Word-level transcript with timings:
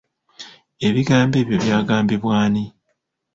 Ebigambo 0.87 1.35
ebyo 1.41 1.57
byagambibwa 1.63 2.33
ani? 2.43 2.63